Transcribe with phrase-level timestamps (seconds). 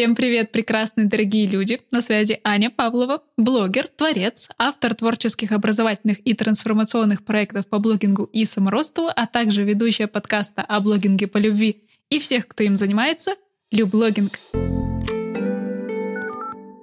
[0.00, 1.78] Всем привет, прекрасные дорогие люди!
[1.90, 8.46] На связи Аня Павлова, блогер, творец, автор творческих образовательных и трансформационных проектов по блогингу и
[8.46, 13.32] саморосту, а также ведущая подкаста о блогинге по любви и всех, кто им занимается,
[13.70, 14.40] Люблогинг.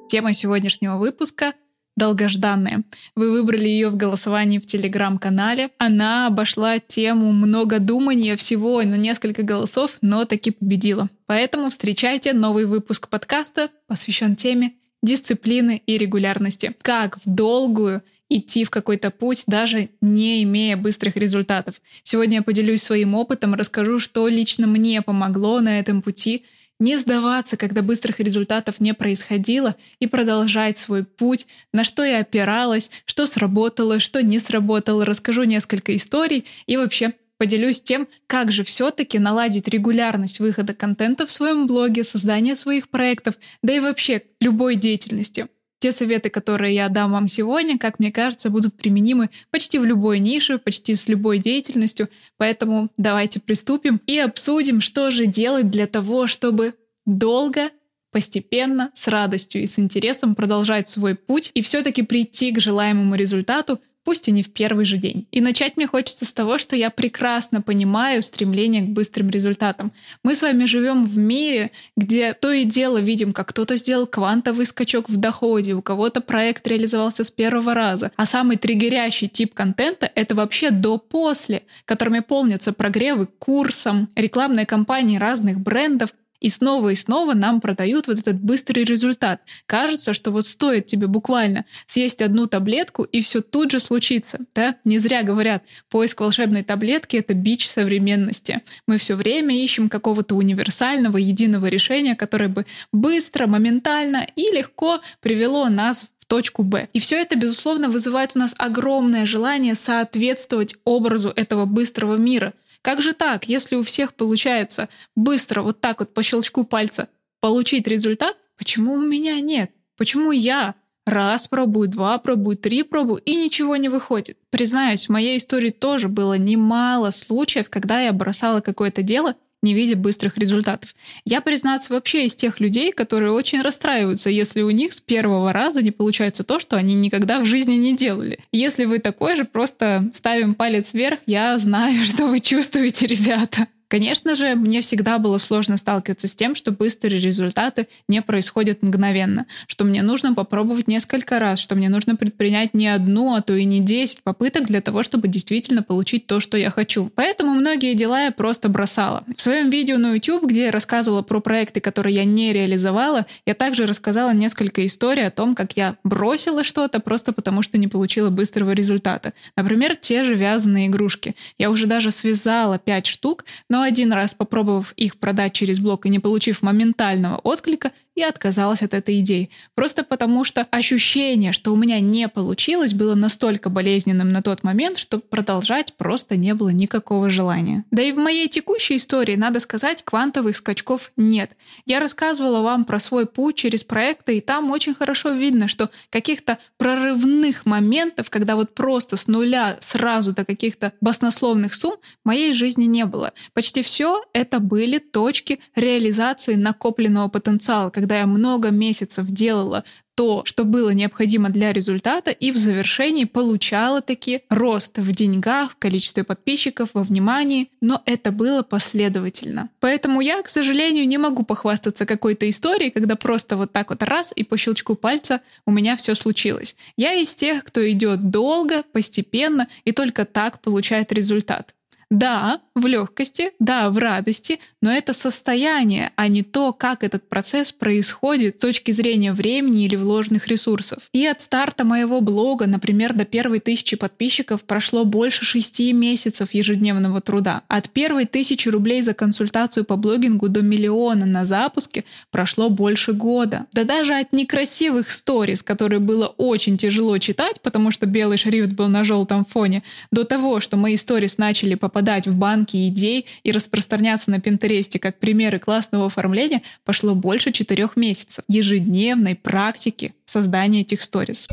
[0.08, 1.56] Тема сегодняшнего выпуска
[1.98, 2.84] долгожданная.
[3.16, 5.72] Вы выбрали ее в голосовании в телеграм-канале.
[5.80, 11.10] Она обошла тему много думания всего на несколько голосов, но таки победила.
[11.26, 14.74] Поэтому встречайте новый выпуск подкаста, посвящен теме
[15.04, 16.74] дисциплины и регулярности.
[16.82, 21.76] Как в долгую идти в какой-то путь, даже не имея быстрых результатов.
[22.04, 26.44] Сегодня я поделюсь своим опытом, расскажу, что лично мне помогло на этом пути—
[26.80, 32.92] не сдаваться, когда быстрых результатов не происходило, и продолжать свой путь, на что я опиралась,
[33.06, 35.06] что сработало, что не сработало.
[35.06, 41.32] Расскажу несколько историй и вообще поделюсь тем, как же все-таки наладить регулярность выхода контента в
[41.32, 45.48] своем блоге, создания своих проектов, да и вообще любой деятельности.
[45.80, 50.20] Те советы, которые я дам вам сегодня, как мне кажется, будут применимы почти в любой
[50.20, 52.10] нише, почти с любой деятельностью.
[52.38, 56.74] Поэтому давайте приступим и обсудим, что же делать для того, чтобы
[57.06, 57.70] долго
[58.12, 63.80] постепенно, с радостью и с интересом продолжать свой путь и все-таки прийти к желаемому результату,
[64.08, 65.28] пусть и не в первый же день.
[65.32, 69.92] И начать мне хочется с того, что я прекрасно понимаю стремление к быстрым результатам.
[70.24, 74.66] Мы с вами живем в мире, где то и дело видим, как кто-то сделал квантовый
[74.66, 78.14] скачок в доходе, у кого-то проект реализовался с первого раза.
[78.16, 85.60] А самый триггерящий тип контента— это вообще до-после, которыми полнятся прогревы курсом, рекламные кампании разных
[85.60, 89.42] брендов, и снова и снова нам продают вот этот быстрый результат.
[89.66, 94.40] Кажется, что вот стоит тебе буквально съесть одну таблетку, и все тут же случится.
[94.54, 94.76] Да?
[94.84, 98.62] Не зря говорят, поиск волшебной таблетки— это бич современности.
[98.88, 105.70] Мы все время ищем какого-то универсального, единого решения, которое бы быстро, моментально и легко привело
[105.70, 106.90] нас в точку Б.
[106.94, 112.54] И все это, безусловно, вызывает у нас огромное желание соответствовать образу этого быстрого мира—
[112.88, 117.10] как же так, если у всех получается быстро вот так вот по щелчку пальца
[117.42, 119.72] получить результат, почему у меня нет?
[119.98, 120.74] Почему я
[121.06, 124.38] раз пробую, два пробую, три пробую и ничего не выходит?
[124.52, 129.96] Признаюсь, в моей истории тоже было немало случаев, когда я бросала какое-то дело не видя
[129.96, 130.94] быстрых результатов.
[131.26, 135.82] Я, признаться, вообще из тех людей, которые очень расстраиваются, если у них с первого раза
[135.82, 138.40] не получается то, что они никогда в жизни не делали.
[138.52, 143.68] Если вы такой же, просто ставим палец вверх, я знаю, что вы чувствуете, ребята.
[143.88, 149.46] Конечно же, мне всегда было сложно сталкиваться с тем, что быстрые результаты не происходят мгновенно,
[149.68, 153.64] что мне нужно попробовать несколько раз, что мне нужно предпринять не одну, а то и
[153.64, 157.10] не 10 попыток для того, чтобы действительно получить то, что я хочу.
[157.16, 159.24] Поэтому многие дела я просто бросала.
[159.38, 163.54] В своем видео на YouTube, где я рассказывала про проекты, которые я не реализовала, я
[163.54, 168.30] также рассказала несколько историй о том, как я бросила что-то просто потому, что не получила
[168.30, 169.34] быстрого результата.
[169.56, 171.36] Например, те же вязаные игрушки.
[171.58, 176.08] Я уже даже связала 5 штук, но но один раз попробовав их продать через блог
[176.08, 179.50] и не получив моментального отклика, я отказалась от этой идеи.
[179.76, 184.98] Просто потому что ощущение, что у меня не получилось, было настолько болезненным на тот момент,
[184.98, 187.86] что продолжать просто не было никакого желания.
[187.92, 191.56] Да и в моей текущей истории, надо сказать, квантовых скачков нет.
[191.86, 196.58] Я рассказывала вам про свой путь через проекты, и там очень хорошо видно, что каких-то
[196.78, 202.86] прорывных моментов, когда вот просто с нуля сразу до каких-то баснословных сумм в моей жизни
[202.86, 203.34] не было.
[203.54, 209.84] Почти все это были точки реализации накопленного потенциала, когда когда я много месяцев делала
[210.16, 215.76] то, что было необходимо для результата, и в завершении получала таки рост в деньгах, в
[215.76, 219.68] количестве подписчиков, во внимании, но это было последовательно.
[219.82, 224.32] Поэтому я, к сожалению, не могу похвастаться какой-то историей, когда просто вот так вот раз
[224.34, 226.78] и по щелчку пальца у меня все случилось.
[226.96, 231.74] Я из тех, кто идет долго, постепенно и только так получает результат.
[232.10, 237.72] Да, в легкости, да, в радости, но это состояние, а не то, как этот процесс
[237.72, 241.10] происходит с точки зрения времени или вложенных ресурсов.
[241.14, 247.22] И от старта моего блога, например, до первой тысячи подписчиков прошло больше шести месяцев ежедневного
[247.22, 247.64] труда.
[247.68, 253.66] От первой тысячи рублей за консультацию по блогингу до миллиона на запуске прошло больше года.
[253.74, 258.88] Да даже от некрасивых сториз, которые было очень тяжело читать, потому что белый шрифт был
[258.88, 264.30] на желтом фоне, до того, что мои сторис начали попадать в банки идей и распространяться
[264.30, 264.40] на
[264.78, 271.48] Пинтересте как примеры классного оформления пошло больше четырех месяцев ежедневной практики создания этих сториз.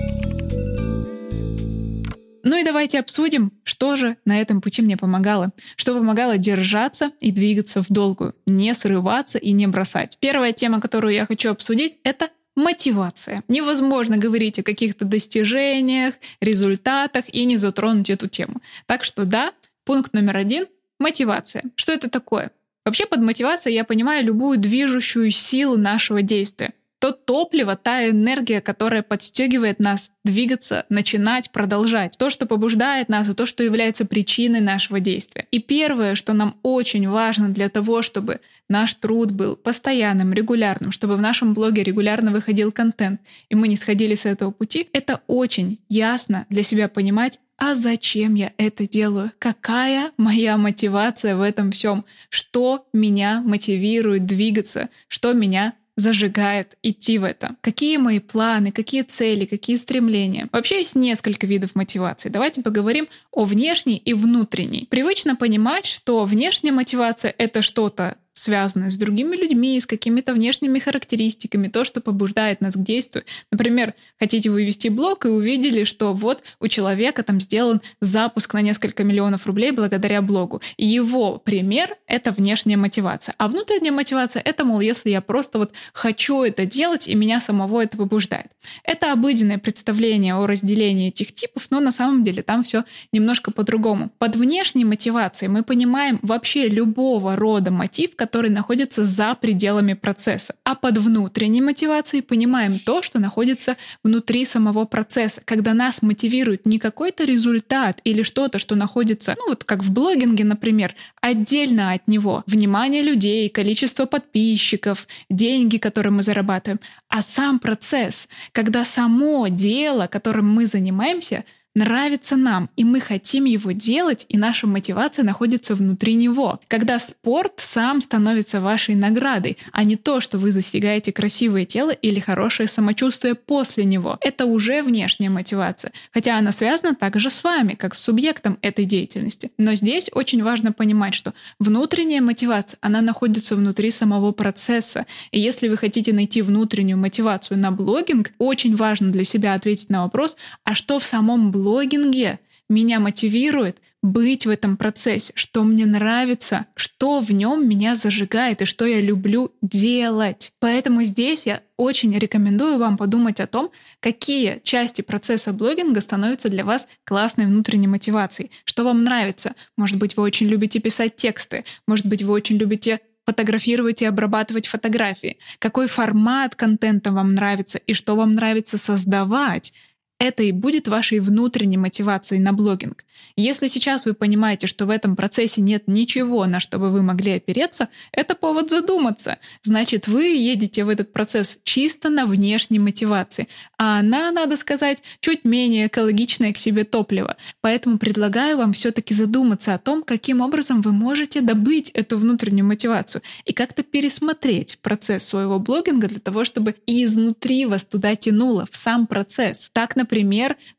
[2.42, 5.52] Ну и давайте обсудим, что же на этом пути мне помогало.
[5.76, 10.18] Что помогало держаться и двигаться в долгую, не срываться и не бросать.
[10.20, 13.42] Первая тема, которую я хочу обсудить, это мотивация.
[13.48, 16.12] Невозможно говорить о каких-то достижениях,
[16.42, 18.60] результатах и не затронуть эту тему.
[18.84, 19.54] Так что да,
[19.86, 20.66] пункт номер один—
[20.98, 21.64] мотивация.
[21.74, 22.50] Что это такое?
[22.84, 26.72] Вообще под мотивацией я понимаю любую движущую силу нашего действия
[27.04, 32.16] то топливо, та энергия, которая подстегивает нас двигаться, начинать, продолжать.
[32.16, 35.46] То, что побуждает нас, и то, что является причиной нашего действия.
[35.50, 38.40] И первое, что нам очень важно для того, чтобы
[38.70, 43.20] наш труд был постоянным, регулярным, чтобы в нашем блоге регулярно выходил контент,
[43.50, 48.34] и мы не сходили с этого пути, это очень ясно для себя понимать, а зачем
[48.34, 49.32] я это делаю?
[49.38, 52.04] Какая моя мотивация в этом всем?
[52.28, 54.88] Что меня мотивирует двигаться?
[55.08, 57.56] Что меня зажигает идти в это?
[57.60, 60.48] Какие мои планы, какие цели, какие стремления?
[60.52, 62.28] Вообще есть несколько видов мотивации.
[62.28, 64.86] Давайте поговорим о внешней и внутренней.
[64.90, 71.68] Привычно понимать, что внешняя мотивация— это что-то связанное с другими людьми, с какими-то внешними характеристиками,
[71.68, 73.24] то, что побуждает нас к действию.
[73.50, 79.04] Например, хотите вывести блог и увидели, что вот у человека там сделан запуск на несколько
[79.04, 80.60] миллионов рублей благодаря блогу.
[80.76, 83.34] И его пример— это внешняя мотивация.
[83.38, 87.82] А внутренняя мотивация— это, мол, если я просто вот хочу это делать, и меня самого
[87.82, 88.46] это побуждает.
[88.82, 94.10] Это обыденное представление о разделении этих типов, но на самом деле там все немножко по-другому.
[94.18, 100.54] Под внешней мотивацией мы понимаем вообще любого рода мотив, который находится за пределами процесса.
[100.64, 106.78] А под внутренней мотивацией понимаем то, что находится внутри самого процесса, когда нас мотивирует не
[106.78, 112.42] какой-то результат или что-то, что находится, ну вот как в блогинге, например, отдельно от него.
[112.46, 116.80] Внимание людей, количество подписчиков, деньги, которые мы зарабатываем,
[117.10, 121.44] а сам процесс, когда само дело, которым мы занимаемся,
[121.74, 126.60] нравится нам, и мы хотим его делать, и наша мотивация находится внутри него.
[126.68, 132.20] Когда спорт сам становится вашей наградой, а не то, что вы достигаете красивое тело или
[132.20, 134.18] хорошее самочувствие после него.
[134.20, 139.50] Это уже внешняя мотивация, хотя она связана также с вами, как с субъектом этой деятельности.
[139.58, 145.06] Но здесь очень важно понимать, что внутренняя мотивация, она находится внутри самого процесса.
[145.32, 150.04] И если вы хотите найти внутреннюю мотивацию на блогинг, очень важно для себя ответить на
[150.04, 155.86] вопрос, а что в самом блоге блогинге меня мотивирует быть в этом процессе, что мне
[155.86, 160.52] нравится, что в нем меня зажигает и что я люблю делать.
[160.60, 163.70] Поэтому здесь я очень рекомендую вам подумать о том,
[164.00, 169.54] какие части процесса блогинга становятся для вас классной внутренней мотивацией, что вам нравится.
[169.76, 174.66] Может быть, вы очень любите писать тексты, может быть, вы очень любите фотографировать и обрабатывать
[174.66, 179.72] фотографии, какой формат контента вам нравится и что вам нравится создавать
[180.18, 183.04] это и будет вашей внутренней мотивацией на блогинг.
[183.36, 187.32] Если сейчас вы понимаете, что в этом процессе нет ничего, на что бы вы могли
[187.32, 189.38] опереться, это повод задуматься.
[189.62, 195.44] Значит, вы едете в этот процесс чисто на внешней мотивации, а она, надо сказать, чуть
[195.44, 197.36] менее экологичное к себе топливо.
[197.60, 203.22] Поэтому предлагаю вам все-таки задуматься о том, каким образом вы можете добыть эту внутреннюю мотивацию
[203.44, 208.76] и как-то пересмотреть процесс своего блогинга для того, чтобы и изнутри вас туда тянуло, в
[208.76, 209.70] сам процесс.
[209.72, 210.03] Так, например,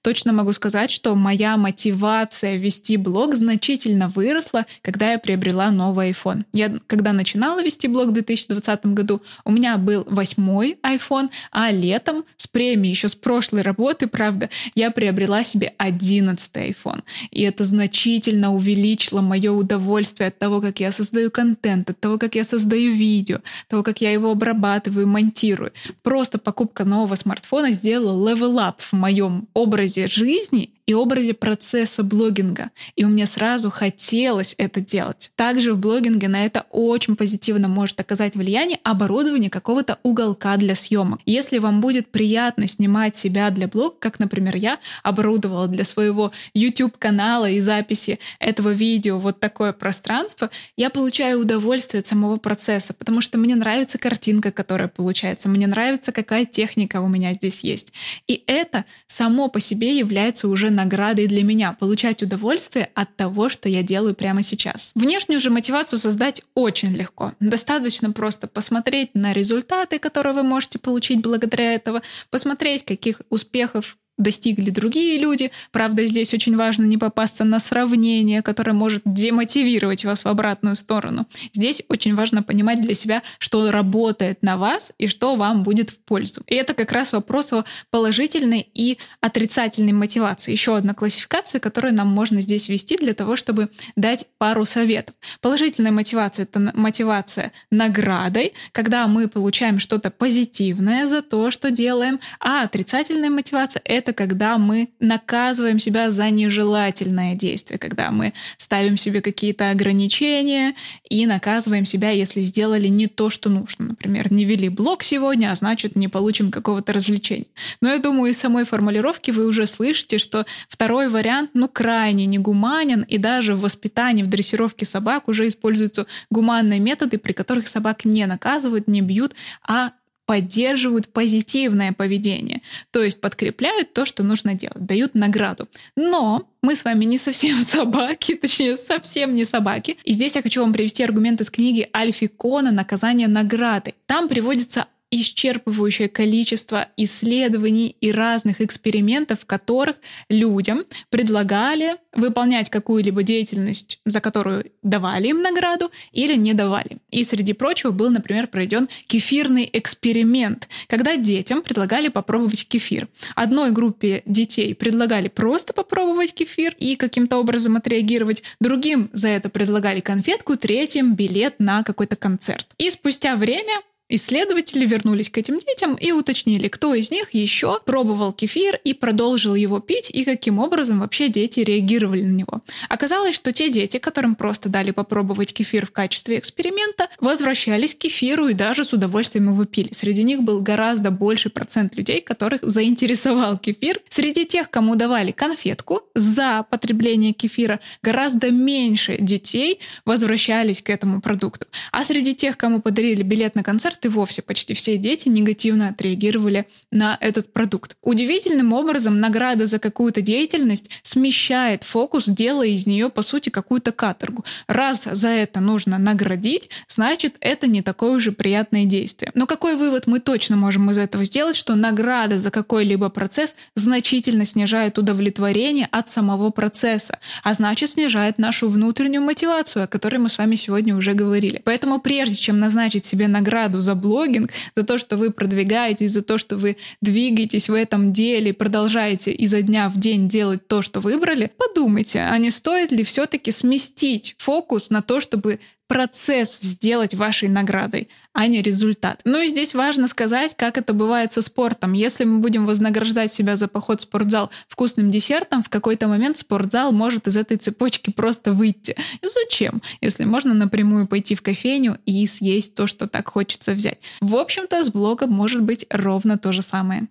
[0.01, 6.43] точно могу сказать, что моя мотивация вести блог значительно выросла, когда я приобрела новый iPhone.
[6.53, 12.23] Я, когда начинала вести блог в 2020 году, у меня был восьмой iPhone, а летом
[12.37, 17.03] с премией еще с прошлой работы, правда, я приобрела себе одиннадцатый iPhone.
[17.31, 22.35] И это значительно увеличило мое удовольствие от того, как я создаю контент, от того, как
[22.35, 25.71] я создаю видео, от того, как я его обрабатываю, монтирую.
[26.03, 32.03] Просто покупка нового смартфона сделала level up в моем моем образе жизни и образе процесса
[32.03, 32.71] блогинга.
[32.95, 35.31] И мне сразу хотелось это делать.
[35.35, 41.21] Также в блогинге на это очень позитивно может оказать влияние оборудование какого-то уголка для съемок.
[41.25, 47.49] Если вам будет приятно снимать себя для блога, как, например, я оборудовала для своего YouTube-канала
[47.49, 53.37] и записи этого видео вот такое пространство, я получаю удовольствие от самого процесса, потому что
[53.37, 57.91] мне нравится картинка, которая получается, мне нравится, какая техника у меня здесь есть.
[58.27, 63.67] И это само по себе является уже наградой для меня, получать удовольствие от того, что
[63.69, 64.91] я делаю прямо сейчас.
[64.95, 67.33] Внешнюю же мотивацию создать очень легко.
[67.39, 74.69] Достаточно просто посмотреть на результаты, которые вы можете получить благодаря этого, посмотреть, каких успехов достигли
[74.69, 75.51] другие люди.
[75.71, 81.27] Правда, здесь очень важно не попасться на сравнение, которое может демотивировать вас в обратную сторону.
[81.53, 85.99] Здесь очень важно понимать для себя, что работает на вас и что вам будет в
[85.99, 86.41] пользу.
[86.47, 90.51] И это как раз вопрос о положительной и отрицательной мотивации.
[90.51, 95.15] Еще одна классификация, которую нам можно здесь ввести для того, чтобы дать пару советов.
[95.41, 102.63] Положительная мотивация— это мотивация наградой, когда мы получаем что-то позитивное за то, что делаем, а
[102.63, 109.21] отрицательная мотивация— это это когда мы наказываем себя за нежелательное действие, когда мы ставим себе
[109.21, 110.75] какие-то ограничения
[111.09, 113.85] и наказываем себя, если сделали не то, что нужно.
[113.85, 117.47] Например, не вели блог сегодня, а значит, не получим какого-то развлечения.
[117.81, 123.01] Но я думаю, из самой формулировки вы уже слышите, что второй вариант, ну, крайне негуманен,
[123.01, 128.27] и даже в воспитании, в дрессировке собак уже используются гуманные методы, при которых собак не
[128.27, 129.33] наказывают, не бьют,
[129.67, 129.93] а
[130.25, 135.67] поддерживают позитивное поведение, то есть подкрепляют то, что нужно делать, дают награду.
[135.95, 139.97] Но мы с вами не совсем собаки, точнее, совсем не собаки.
[140.03, 143.93] И здесь я хочу вам привести аргумент из книги Альфи Кона «Наказание награды».
[144.07, 149.97] Там приводится исчерпывающее количество исследований и разных экспериментов, в которых
[150.29, 156.97] людям предлагали выполнять какую-либо деятельность, за которую давали им награду или не давали.
[157.11, 163.07] И среди прочего был, например, проведен кефирный эксперимент, когда детям предлагали попробовать кефир.
[163.35, 169.99] Одной группе детей предлагали просто попробовать кефир и каким-то образом отреагировать, другим за это предлагали
[169.99, 172.67] конфетку, третьим билет на какой-то концерт.
[172.77, 178.33] И спустя время Исследователи вернулись к этим детям и уточнили, кто из них еще пробовал
[178.33, 182.61] кефир и продолжил его пить, и каким образом вообще дети реагировали на него.
[182.87, 188.47] Оказалось, что те дети, которым просто дали попробовать кефир в качестве эксперимента, возвращались к кефиру
[188.47, 189.89] и даже с удовольствием его пили.
[189.91, 194.01] Среди них был гораздо больше процент людей, которых заинтересовал кефир.
[194.09, 201.65] Среди тех, кому давали конфетку за потребление кефира, гораздо меньше детей возвращались к этому продукту.
[201.91, 206.67] А среди тех, кому подарили билет на концерт, и вовсе почти все дети негативно отреагировали
[206.91, 207.97] на этот продукт.
[208.01, 214.45] Удивительным образом награда за какую-то деятельность смещает фокус, делая из нее, по сути, какую-то каторгу.
[214.67, 219.31] Раз за это нужно наградить, значит, это не такое уже приятное действие.
[219.33, 224.45] Но какой вывод мы точно можем из этого сделать, что награда за какой-либо процесс значительно
[224.45, 230.37] снижает удовлетворение от самого процесса, а значит, снижает нашу внутреннюю мотивацию, о которой мы с
[230.37, 231.61] вами сегодня уже говорили.
[231.63, 236.37] Поэтому прежде чем назначить себе награду за блогинг, за то, что вы продвигаетесь, за то,
[236.37, 241.51] что вы двигаетесь в этом деле, продолжаете изо дня в день делать то, что выбрали,
[241.57, 248.09] подумайте, а не стоит ли все-таки сместить фокус на то, чтобы процесс сделать вашей наградой,
[248.33, 249.21] а не результат.
[249.23, 251.93] Ну и здесь важно сказать, как это бывает со спортом.
[251.93, 256.91] Если мы будем вознаграждать себя за поход в спортзал вкусным десертом, в какой-то момент спортзал
[256.91, 258.95] может из этой цепочки просто выйти.
[259.21, 263.99] И зачем, если можно напрямую пойти в кофейню и съесть то, что так хочется взять?
[264.21, 267.07] В общем-то, с блогом может быть ровно то же самое.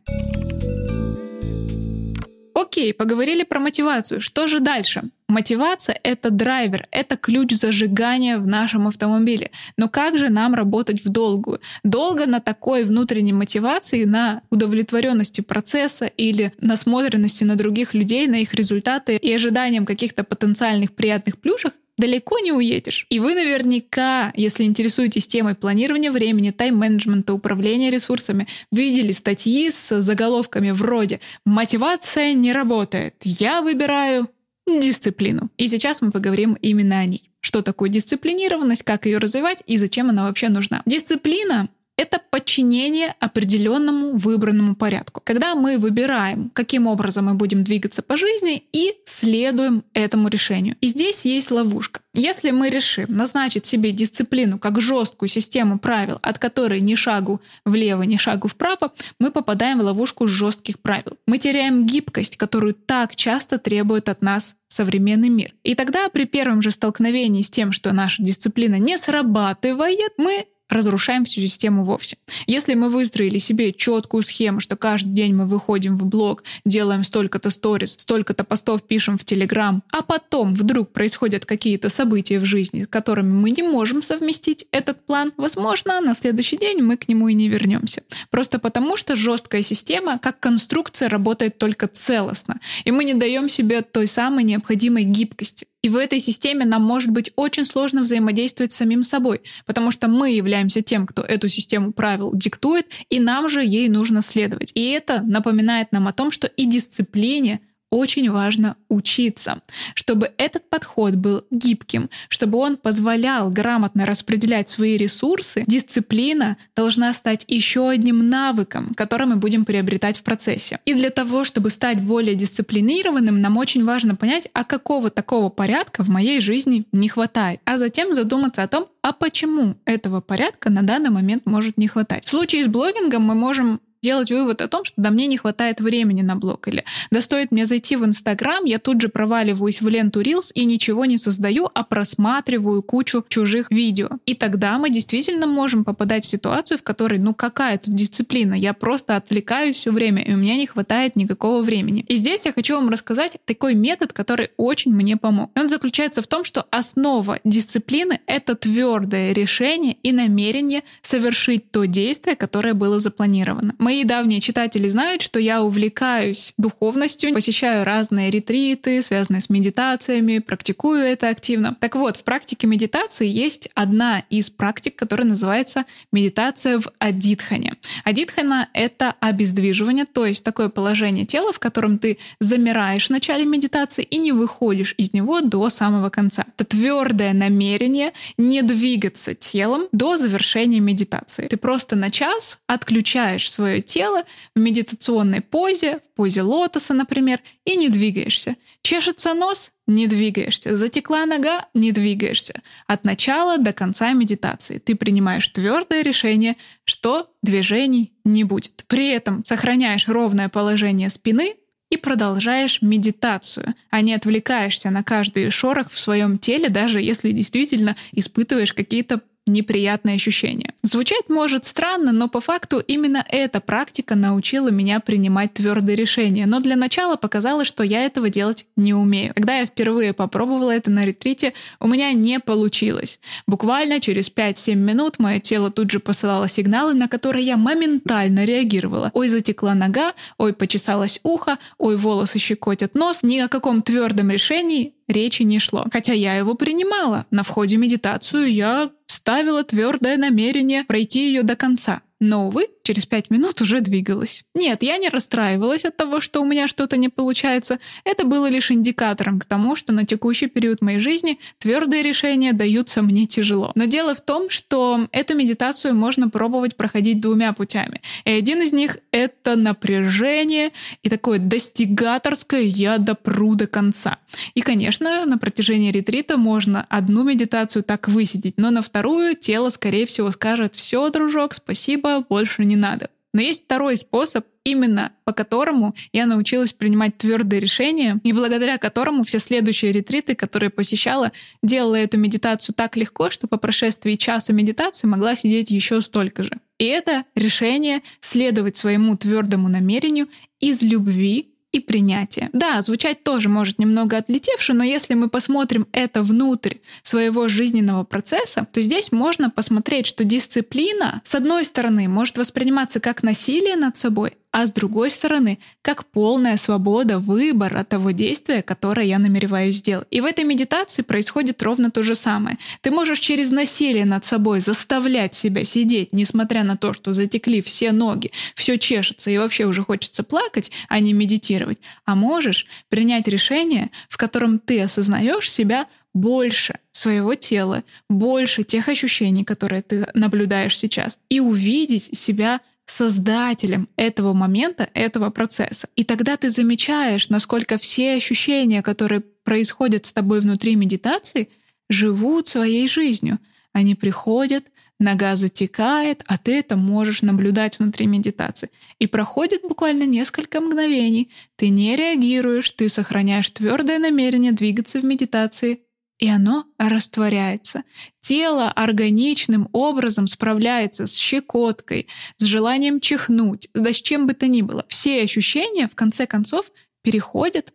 [2.75, 4.21] Окей, поговорили про мотивацию.
[4.21, 5.05] Что же дальше?
[5.29, 9.53] Мотивация— это драйвер, это ключ зажигания в нашем автомобиле.
[9.77, 11.61] Но как же нам работать в долгую?
[11.85, 18.55] Долго на такой внутренней мотивации, на удовлетворенности процесса или насмотренности на других людей, на их
[18.55, 23.07] результаты и ожиданием каких-то потенциальных приятных плюшек далеко не уедешь.
[23.11, 30.71] И вы наверняка, если интересуетесь темой планирования времени, тайм-менеджмента, управления ресурсами, видели статьи с заголовками
[30.71, 33.15] вроде «Мотивация не работает.
[33.23, 34.29] Я выбираю
[34.67, 35.51] дисциплину».
[35.57, 37.31] И сейчас мы поговорим именно о ней.
[37.41, 40.83] Что такое дисциплинированность, как ее развивать и зачем она вообще нужна.
[40.87, 45.21] Дисциплина это подчинение определенному выбранному порядку.
[45.23, 50.77] Когда мы выбираем, каким образом мы будем двигаться по жизни и следуем этому решению.
[50.81, 52.01] И здесь есть ловушка.
[52.13, 58.03] Если мы решим назначить себе дисциплину как жесткую систему правил, от которой ни шагу влево,
[58.03, 61.17] ни шагу вправо, мы попадаем в ловушку жестких правил.
[61.27, 65.55] Мы теряем гибкость, которую так часто требует от нас современный мир.
[65.63, 71.25] И тогда при первом же столкновении с тем, что наша дисциплина не срабатывает, мы разрушаем
[71.25, 72.17] всю систему вовсе.
[72.47, 77.51] Если мы выстроили себе четкую схему, что каждый день мы выходим в блог, делаем столько-то
[77.51, 82.89] сторис, столько-то постов пишем в Телеграм, а потом вдруг происходят какие-то события в жизни, с
[82.89, 87.35] которыми мы не можем совместить этот план, возможно, на следующий день мы к нему и
[87.35, 88.03] не вернемся.
[88.31, 93.83] Просто потому, что жесткая система как конструкция работает только целостно, и мы не даем себе
[93.83, 95.67] той самой необходимой гибкости.
[95.85, 100.09] И в этой системе нам может быть очень сложно взаимодействовать с самим собой, потому что
[100.09, 104.73] мы являемся тем, кто эту систему правил диктует, и нам же ей нужно следовать.
[104.75, 107.61] И это напоминает нам о том, что и дисциплине
[107.91, 109.63] очень важно учиться,
[109.95, 117.45] чтобы этот подход был гибким, чтобы он позволял грамотно распределять свои ресурсы, дисциплина должна стать
[117.49, 120.79] еще одним навыком, который мы будем приобретать в процессе.
[120.85, 126.03] И для того, чтобы стать более дисциплинированным, нам очень важно понять, а какого такого порядка
[126.03, 130.83] в моей жизни не хватает, а затем задуматься о том, а почему этого порядка на
[130.83, 132.25] данный момент может не хватать.
[132.25, 135.81] В случае с блогингом мы можем делать вывод о том, что да мне не хватает
[135.81, 139.89] времени на блог, или да стоит мне зайти в Инстаграм, я тут же проваливаюсь в
[139.89, 144.11] ленту Reels и ничего не создаю, а просматриваю кучу чужих видео.
[144.27, 148.75] И тогда мы действительно можем попадать в ситуацию, в которой, ну какая тут дисциплина, я
[148.75, 152.05] просто отвлекаюсь все время, и у меня не хватает никакого времени.
[152.09, 155.51] И здесь я хочу вам рассказать такой метод, который очень мне помог.
[155.57, 162.37] Он заключается в том, что основа дисциплины— это твердое решение и намерение совершить то действие,
[162.37, 163.75] которое было запланировано.
[163.79, 170.41] Мы Мои давние читатели знают, что я увлекаюсь духовностью, посещаю разные ретриты, связанные с медитациями,
[170.41, 171.77] практикую это активно.
[171.79, 177.75] Так вот, в практике медитации есть одна из практик, которая называется медитация в адитхане.
[178.03, 184.03] Адитхана— это обездвиживание, то есть такое положение тела, в котором ты замираешь в начале медитации
[184.03, 186.47] и не выходишь из него до самого конца.
[186.57, 191.47] Это твердое намерение не двигаться телом до завершения медитации.
[191.47, 194.25] Ты просто на час отключаешь свое тело
[194.55, 198.57] в медитационной позе, в позе лотоса, например, и не двигаешься.
[198.83, 200.77] Чешется нос— не двигаешься.
[200.77, 202.63] Затекла нога— не двигаешься.
[202.87, 208.85] От начала до конца медитации ты принимаешь твердое решение, что движений не будет.
[208.89, 211.55] При этом сохраняешь ровное положение спины,
[211.95, 217.95] и продолжаешь медитацию, а не отвлекаешься на каждый шорох в своем теле, даже если действительно
[218.11, 220.73] испытываешь какие-то неприятные ощущения.
[220.83, 226.47] Звучать может странно, но по факту именно эта практика научила меня принимать твердые решения.
[226.47, 229.35] Но для начала показалось, что я этого делать не умею.
[229.35, 233.21] Когда я впервые попробовала это на ретрите, у меня не получилось.
[233.47, 239.11] Буквально через 5-7 минут мое тело тут же посылало сигналы, на которые я моментально реагировала.
[239.15, 243.19] Ой, затекла нога, ой, почесалось ухо, ой, волосы щекотят нос.
[243.23, 245.87] Ни о каком твердом решении речи не шло.
[245.93, 247.27] Хотя я его принимала.
[247.31, 252.03] На входе в медитацию я ставила твердое намерение пройти ее до конца.
[252.21, 254.45] Но, увы, через пять минут уже двигалась.
[254.55, 257.79] Нет, я не расстраивалась от того, что у меня что-то не получается.
[258.05, 263.03] Это было лишь индикатором к тому, что на текущий период моей жизни твердые решения даются
[263.03, 263.73] мне тяжело.
[263.75, 268.03] Но дело в том, что эту медитацию можно пробовать проходить двумя путями.
[268.25, 270.71] И один из них— это напряжение
[271.03, 274.19] и такое достигаторское «я допру до конца».
[274.55, 280.05] И, конечно, на протяжении ретрита можно одну медитацию так высидеть, но на вторую тело, скорее
[280.07, 283.09] всего, скажет «все, дружок, спасибо, больше не не надо.
[283.33, 289.25] Но есть второй способ, именно по которому я научилась принимать твердые решения, и благодаря которому
[289.25, 295.09] все следующие ретриты, которые посещала, делала эту медитацию так легко, что по прошествии часа медитации
[295.09, 296.53] могла сидеть еще столько же.
[296.79, 300.29] И это решение следовать своему твердому намерению
[300.61, 302.51] из любви и принятие.
[302.53, 308.67] Да, звучать тоже может немного отлетевше, но если мы посмотрим это внутрь своего жизненного процесса,
[308.73, 314.35] то здесь можно посмотреть, что дисциплина, с одной стороны, может восприниматься как насилие над собой,
[314.55, 320.07] а с другой стороны, как полная свобода выбора того действия, которое я намереваюсь сделать.
[320.13, 322.57] И в этой медитации происходит ровно то же самое.
[322.81, 327.91] Ты можешь через насилие над собой заставлять себя сидеть, несмотря на то, что затекли все
[327.91, 331.81] ноги, все чешется и вообще уже хочется плакать, а не медитировать.
[332.05, 339.43] А можешь принять решение, в котором ты осознаешь себя больше своего тела, больше тех ощущений,
[339.43, 345.89] которые ты наблюдаешь сейчас, и увидеть себя создателем этого момента, этого процесса.
[345.97, 351.49] И тогда ты замечаешь, насколько все ощущения, которые происходят с тобой внутри медитации,
[351.89, 353.39] живут своей жизнью.
[353.73, 354.65] Они приходят,
[354.99, 358.71] нога затекает, а ты это можешь наблюдать внутри медитации.
[358.99, 361.31] И проходит буквально несколько мгновений.
[361.57, 365.81] Ты не реагируешь, ты сохраняешь твердое намерение двигаться в медитации,
[366.25, 367.83] и оно растворяется.
[368.21, 372.09] Тело органичным образом справляется с щекоткой,
[372.39, 374.87] с желанием чихнуть, да с чем бы то ни было.
[374.89, 377.75] Все ощущения, в конце концов, переходят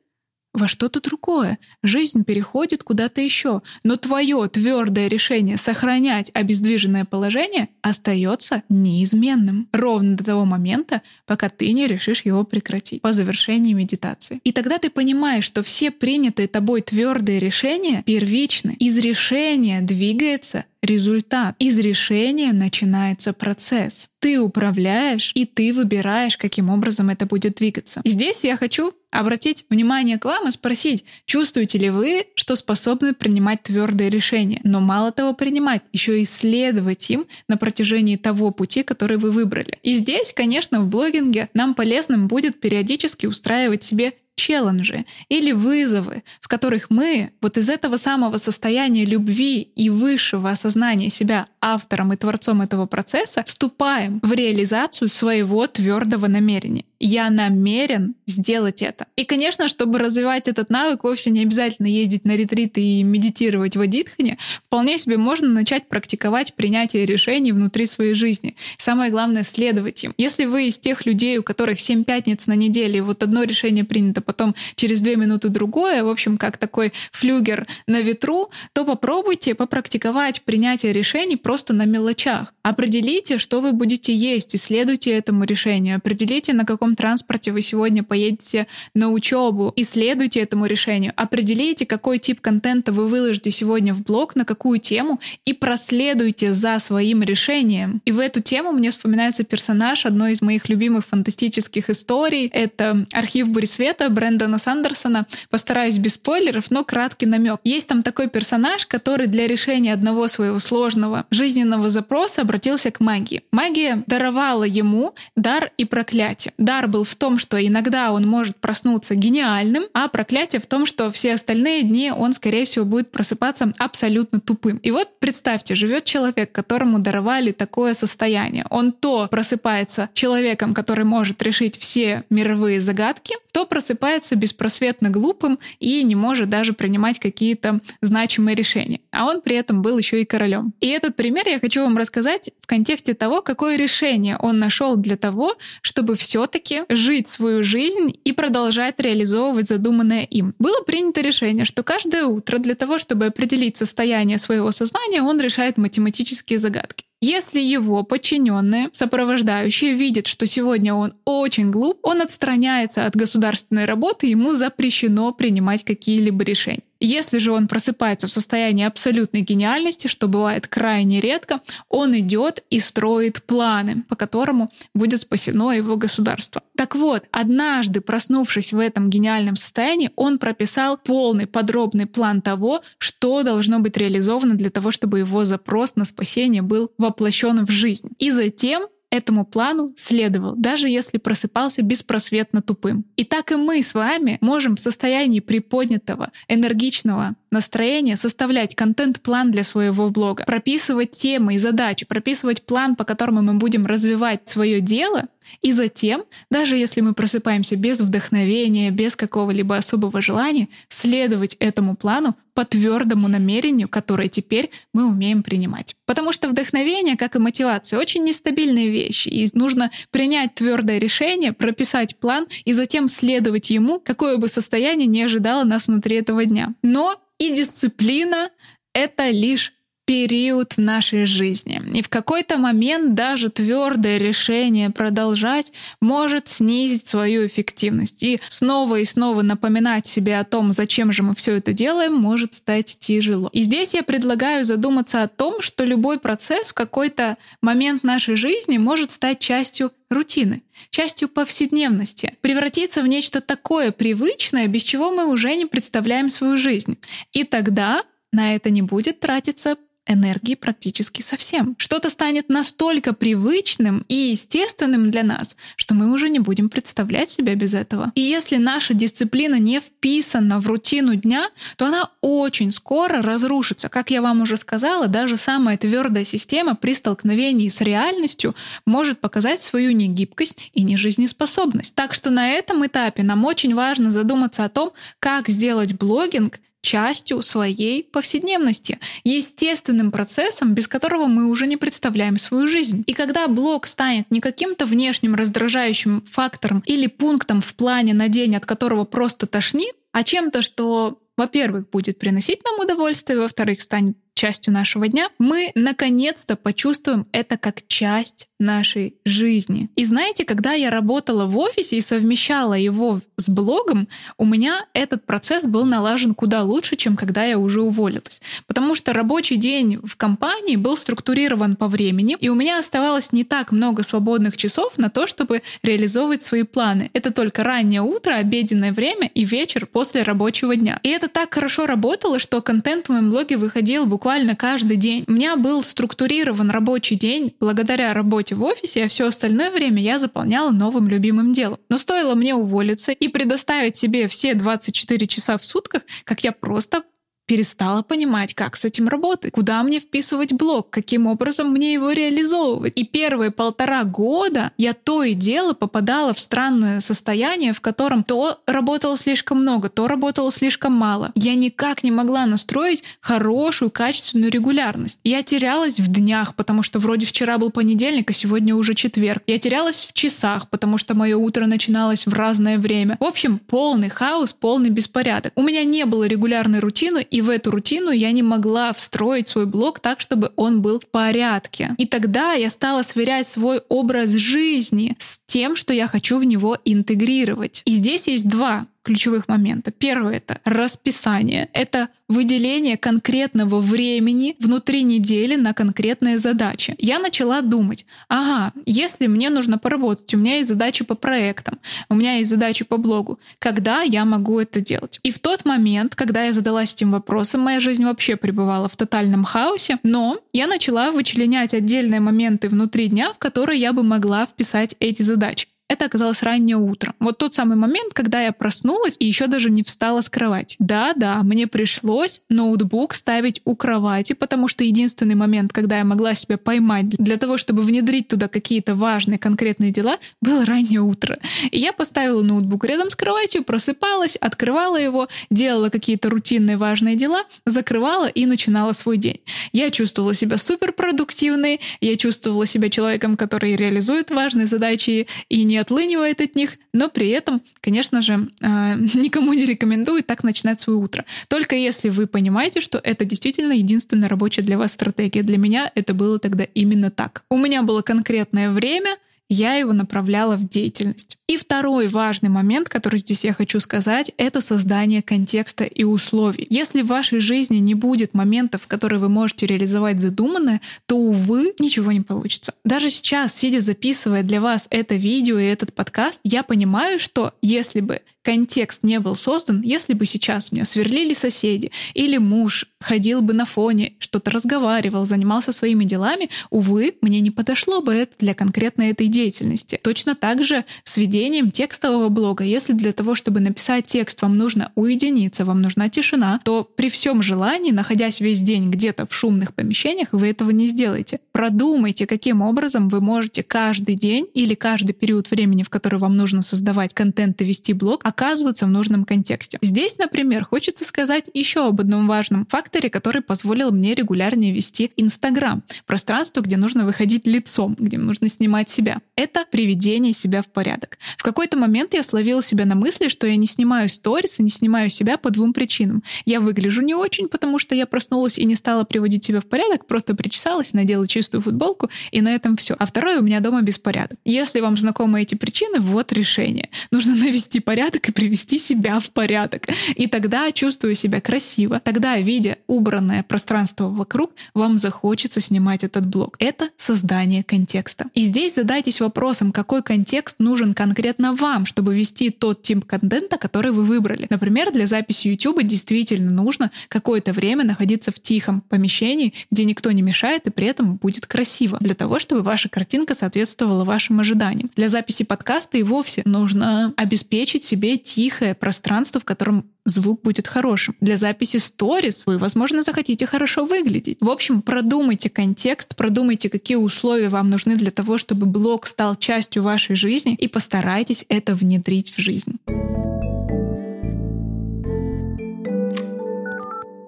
[0.54, 1.60] во что-то другое.
[1.84, 3.62] Жизнь переходит куда-то еще.
[3.84, 9.68] Но твое твердое решение сохранять обездвиженное положение остается неизменным.
[9.72, 14.40] Ровно до того момента, пока ты не решишь его прекратить по завершении медитации.
[14.44, 18.76] И тогда ты понимаешь, что все принятые тобой твердые решения первичны.
[18.80, 21.56] Из решения двигается результат.
[21.60, 24.10] Из решения начинается процесс.
[24.20, 28.02] Ты управляешь, и ты выбираешь, каким образом это будет двигаться.
[28.06, 33.64] Здесь я хочу обратить внимание к вам и спросить, чувствуете ли вы, что способны принимать
[33.64, 39.18] твердые решения, но мало того принимать, еще и следовать им на протяжении того пути, который
[39.18, 39.80] вы выбрали.
[39.84, 46.48] И здесь, конечно, в блогинге нам полезным будет периодически устраивать себе челленджи или вызовы, в
[46.48, 52.62] которых мы вот из этого самого состояния любви и высшего осознания себя автором и творцом
[52.62, 56.86] этого процесса вступаем в реализацию своего твердого намерения.
[57.02, 59.08] Я намерен сделать это.
[59.16, 63.82] И, конечно, чтобы развивать этот навык, вовсе не обязательно ездить на ретриты и медитировать в
[63.82, 64.38] Адитхане.
[64.66, 68.58] Вполне себе можно начать практиковать принятие решений внутри своей жизни.
[68.78, 70.14] Самое главное— следовать им.
[70.18, 74.20] Если вы из тех людей, у которых 7 пятниц на неделе, вот одно решение принято,
[74.30, 80.44] потом через две минуты другое, в общем, как такой флюгер на ветру, то попробуйте попрактиковать
[80.44, 82.54] принятие решений просто на мелочах.
[82.62, 85.96] Определите, что вы будете есть, и следуйте этому решению.
[85.96, 91.12] Определите, на каком транспорте вы сегодня поедете на учебу, и следуйте этому решению.
[91.16, 96.78] Определите, какой тип контента вы выложите сегодня в блог, на какую тему, и проследуйте за
[96.78, 98.00] своим решением.
[98.06, 102.46] И в эту тему мне вспоминается персонаж одной из моих любимых фантастических историй.
[102.54, 105.26] Это архив Бурисвета Брэндона Сандерсона.
[105.50, 107.62] Постараюсь без спойлеров, но краткий намек.
[107.64, 113.44] Есть там такой персонаж, который для решения одного своего сложного жизненного запроса обратился к магии.
[113.54, 116.54] Магия даровала ему дар и проклятие.
[116.58, 121.14] Дар был в том, что иногда он может проснуться гениальным, а проклятие в том, что
[121.14, 124.80] все остальные дни он, скорее всего, будет просыпаться абсолютно тупым.
[124.84, 128.66] И вот представьте, живет человек, которому даровали такое состояние.
[128.70, 136.04] Он то просыпается человеком, который может решить все мировые загадки, то просыпается беспросветно глупым и
[136.04, 139.00] не может даже принимать какие-то значимые решения.
[139.12, 140.74] А он при этом был еще и королем.
[140.82, 145.18] И этот пример я хочу вам рассказать в контексте того, какое решение он нашел для
[145.18, 150.54] того, чтобы все-таки жить свою жизнь и продолжать реализовывать задуманное им.
[150.60, 155.78] Было принято решение, что каждое утро для того, чтобы определить состояние своего сознания, он решает
[155.78, 157.09] математические загадки.
[157.22, 164.28] Если его подчиненные, сопровождающие, видят, что сегодня он очень глуп, он отстраняется от государственной работы,
[164.28, 166.84] ему запрещено принимать какие-либо решения.
[167.00, 172.80] Если же он просыпается в состоянии абсолютной гениальности, что бывает крайне редко, он идет и
[172.80, 176.62] строит планы, по которому будет спасено его государство.
[176.76, 183.44] Так вот, однажды, проснувшись в этом гениальном состоянии, он прописал полный подробный план того, что
[183.44, 188.10] должно быть реализовано для того, чтобы его запрос на спасение был воплощен в жизнь.
[188.18, 193.06] И затем этому плану следовал, даже если просыпался беспросветно тупым.
[193.16, 199.64] И так и мы с вами можем в состоянии приподнятого, энергичного настроения составлять контент-план для
[199.64, 205.28] своего блога, прописывать темы и задачи, прописывать план, по которому мы будем развивать свое дело,
[205.62, 212.36] и затем, даже если мы просыпаемся без вдохновения, без какого-либо особого желания, следовать этому плану
[212.54, 215.96] по твердому намерению, которое теперь мы умеем принимать.
[216.06, 222.18] Потому что вдохновение, как и мотивация, очень нестабильные вещи, и нужно принять твердое решение, прописать
[222.18, 226.74] план и затем следовать ему, какое бы состояние не ожидало нас внутри этого дня.
[226.84, 228.52] Но и дисциплина—
[228.94, 229.74] это лишь
[230.10, 231.80] период в нашей жизни.
[231.94, 238.24] И в какой-то момент даже твердое решение продолжать может снизить свою эффективность.
[238.24, 242.56] И снова и снова напоминать себе о том, зачем же мы все это делаем, может
[242.56, 243.52] стать тяжело.
[243.54, 248.80] И здесь я предлагаю задуматься о том, что любой процесс в какой-то момент нашей жизни
[248.80, 255.54] может стать частью рутины, частью повседневности, превратиться в нечто такое привычное, без чего мы уже
[255.54, 256.98] не представляем свою жизнь.
[257.32, 259.76] И тогда на это не будет тратиться
[260.10, 261.76] энергии практически совсем.
[261.78, 267.56] Что-то станет настолько привычным и естественным для нас, что мы уже не будем представлять себя
[267.56, 268.12] без этого.
[268.16, 273.88] И если наша дисциплина не вписана в рутину дня, то она очень скоро разрушится.
[273.90, 279.62] Как я вам уже сказала, даже самая твердая система при столкновении с реальностью может показать
[279.62, 281.96] свою негибкость и нежизнеспособность.
[281.96, 287.42] Так что на этом этапе нам очень важно задуматься о том, как сделать блогинг частью
[287.42, 293.04] своей повседневности, естественным процессом, без которого мы уже не представляем свою жизнь.
[293.06, 298.56] И когда блог станет не каким-то внешним раздражающим фактором или пунктом в плане на день,
[298.56, 304.74] от которого просто тошнит, а чем-то, что во-первых, будет приносить нам удовольствие, во-вторых, станет частью
[304.74, 309.90] нашего дня, мы наконец-то почувствуем это как часть нашей жизни.
[309.98, 315.26] И знаете, когда я работала в офисе и совмещала его с блогом, у меня этот
[315.26, 318.42] процесс был налажен куда лучше, чем когда я уже уволилась.
[318.66, 323.44] Потому что рабочий день в компании был структурирован по времени, и у меня оставалось не
[323.44, 327.10] так много свободных часов на то, чтобы реализовывать свои планы.
[327.14, 331.00] Это только раннее утро, обеденное время и вечер после рабочего дня.
[331.04, 335.24] И это так хорошо работало, что контент в моем блоге выходил буквально буквально каждый день.
[335.26, 340.20] У меня был структурирован рабочий день благодаря работе в офисе, а все остальное время я
[340.20, 341.80] заполняла новым любимым делом.
[341.90, 347.02] Но стоило мне уволиться и предоставить себе все 24 часа в сутках, как я просто
[347.50, 352.94] перестала понимать, как с этим работать, куда мне вписывать блог, каким образом мне его реализовывать.
[352.96, 358.60] И первые полтора года я то и дело попадала в странное состояние, в котором то
[358.68, 361.32] работало слишком много, то работало слишком мало.
[361.34, 365.20] Я никак не могла настроить хорошую, качественную регулярность.
[365.24, 369.42] Я терялась в днях, потому что вроде вчера был понедельник, а сегодня уже четверг.
[369.48, 373.18] Я терялась в часах, потому что мое утро начиналось в разное время.
[373.20, 375.54] В общем, полный хаос, полный беспорядок.
[375.56, 379.48] У меня не было регулярной рутины, и и в эту рутину я не могла встроить
[379.48, 381.96] свой блог так, чтобы он был в порядке.
[381.98, 386.78] И тогда я стала сверять свой образ жизни с тем, что я хочу в него
[386.84, 387.82] интегрировать.
[387.86, 389.90] И здесь есть два ключевых момента.
[389.90, 391.68] Первое— это расписание.
[391.74, 396.94] Это выделение конкретного времени внутри недели на конкретные задачи.
[397.00, 402.14] Я начала думать, ага, если мне нужно поработать, у меня есть задачи по проектам, у
[402.14, 405.20] меня есть задачи по блогу, когда я могу это делать?
[405.24, 409.44] И в тот момент, когда я задалась этим вопросом, моя жизнь вообще пребывала в тотальном
[409.44, 414.96] хаосе, но я начала вычленять отдельные моменты внутри дня, в которые я бы могла вписать
[415.00, 415.68] эти задачи.
[415.90, 417.16] Это оказалось раннее утро.
[417.20, 420.76] Вот тот самый момент, когда я проснулась и еще даже не встала с кровати.
[420.78, 426.60] Да-да, мне пришлось ноутбук ставить у кровати, потому что единственный момент, когда я могла себя
[426.60, 431.40] поймать для того, чтобы внедрить туда какие-то важные конкретные дела, было раннее утро.
[431.72, 437.46] И я поставила ноутбук рядом с кроватью, просыпалась, открывала его, делала какие-то рутинные важные дела,
[437.66, 439.40] закрывала и начинала свой день.
[439.72, 446.42] Я чувствовала себя суперпродуктивной, я чувствовала себя человеком, который реализует важные задачи и не отлынивает
[446.42, 451.26] от них, но при этом, конечно же, а, никому не рекомендую так начинать свое утро.
[451.48, 455.44] Только если вы понимаете, что это действительно единственная рабочая для вас стратегия.
[455.44, 457.44] Для меня это было тогда именно так.
[457.50, 459.18] У меня было конкретное время,
[459.50, 461.38] я его направляла в деятельность.
[461.48, 466.68] И второй важный момент, который здесь я хочу сказать, это создание контекста и условий.
[466.70, 471.74] Если в вашей жизни не будет моментов, в которые вы можете реализовать задуманное, то, увы,
[471.80, 472.76] ничего не получится.
[472.86, 478.02] Даже сейчас, сидя записывая для вас это видео и этот подкаст, я понимаю, что если
[478.02, 483.54] бы контекст не был создан, если бы сейчас меня сверлили соседи или муж ходил бы
[483.54, 489.04] на фоне, что-то разговаривал, занимался своими делами, увы, мне не подошло бы это для конкретно
[489.04, 490.00] этой деятельности.
[490.02, 492.64] Точно так же сведение ведением текстового блога.
[492.64, 497.42] Если для того, чтобы написать текст, вам нужно уединиться, вам нужна тишина, то при всем
[497.42, 501.40] желании, находясь весь день где-то в шумных помещениях, вы этого не сделаете.
[501.52, 506.62] Продумайте, каким образом вы можете каждый день или каждый период времени, в который вам нужно
[506.62, 509.78] создавать контент и вести блог, оказываться в нужном контексте.
[509.82, 515.84] Здесь, например, хочется сказать еще об одном важном факторе, который позволил мне регулярнее вести Инстаграм.
[516.06, 519.20] Пространство, где нужно выходить лицом, где нужно снимать себя.
[519.40, 521.18] Это приведение себя в порядок.
[521.38, 524.70] В какой-то момент я словила себя на мысли, что я не снимаю сторис и не
[524.70, 526.24] снимаю себя по двум причинам.
[526.44, 530.08] Я выгляжу не очень, потому что я проснулась и не стала приводить себя в порядок,
[530.08, 532.98] просто причесалась, надела чистую футболку, и на этом все.
[533.00, 534.38] А второе, у меня дома беспорядок.
[534.44, 536.90] Если вам знакомы эти причины, вот решение.
[537.10, 539.88] Нужно навести порядок и привести себя в порядок.
[540.18, 546.58] И тогда, чувствуя себя красиво, тогда, видя убранное пространство вокруг, вам захочется снимать этот блог.
[546.60, 548.26] Это создание контекста.
[548.34, 549.29] И здесь задайтесь вопросом,
[549.74, 554.48] какой контекст нужен конкретно вам, чтобы вести тот тип контента, который вы выбрали.
[554.50, 560.22] Например, для записи YouTube действительно нужно какое-то время находиться в тихом помещении, где никто не
[560.22, 564.90] мешает и при этом будет красиво, для того, чтобы ваша картинка соответствовала вашим ожиданиям.
[564.96, 571.16] Для записи подкаста и вовсе нужно обеспечить себе тихое пространство, в котором звук будет хорошим.
[571.22, 574.38] Для записи сторис вы, возможно, захотите хорошо выглядеть.
[574.42, 579.84] В общем, продумайте контекст, продумайте, какие условия вам нужны для того, чтобы блог стал частью
[579.84, 582.80] вашей жизни и постарайтесь это внедрить в жизнь.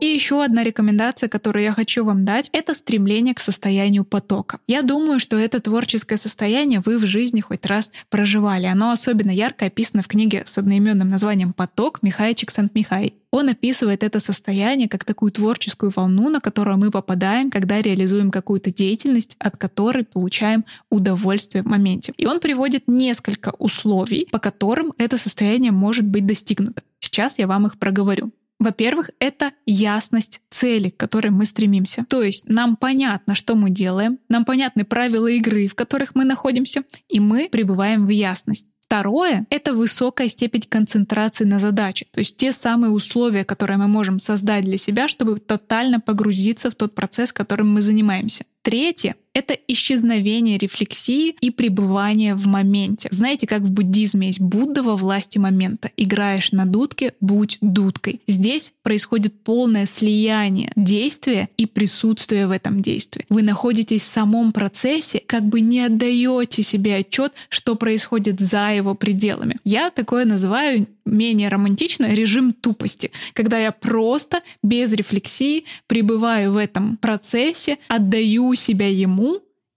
[0.01, 4.57] И еще одна рекомендация, которую я хочу вам дать, это стремление к состоянию потока.
[4.65, 8.65] Я думаю, что это творческое состояние вы в жизни хоть раз проживали.
[8.65, 13.13] Оно особенно ярко описано в книге с одноименным названием «Поток» Михай Чиксант-Михай.
[13.29, 18.73] Он описывает это состояние как такую творческую волну, на которую мы попадаем, когда реализуем какую-то
[18.73, 22.11] деятельность, от которой получаем удовольствие в моменте.
[22.17, 26.81] И он приводит несколько условий, по которым это состояние может быть достигнуто.
[26.99, 28.31] Сейчас я вам их проговорю.
[28.61, 32.05] Во-первых, это ясность цели, к которой мы стремимся.
[32.07, 36.83] То есть нам понятно, что мы делаем, нам понятны правила игры, в которых мы находимся,
[37.09, 38.67] и мы пребываем в ясность.
[38.81, 44.19] Второе— это высокая степень концентрации на задаче, то есть те самые условия, которые мы можем
[44.19, 48.43] создать для себя, чтобы тотально погрузиться в тот процесс, которым мы занимаемся.
[48.61, 53.07] Третье— это исчезновение рефлексии и пребывание в моменте.
[53.11, 55.91] Знаете, как в буддизме есть Будда во власти момента.
[55.95, 58.21] Играешь на дудке, будь дудкой.
[58.27, 63.25] Здесь происходит полное слияние действия и присутствия в этом действии.
[63.29, 68.95] Вы находитесь в самом процессе, как бы не отдаете себе отчет, что происходит за его
[68.95, 69.57] пределами.
[69.63, 76.97] Я такое называю менее романтично режим тупости, когда я просто без рефлексии пребываю в этом
[76.97, 79.20] процессе, отдаю себя ему